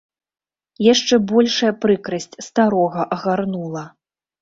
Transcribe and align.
Яшчэ 0.93 1.19
большая 1.33 1.71
прыкрасць 1.85 2.35
старога 2.49 3.01
агарнула. 3.19 3.89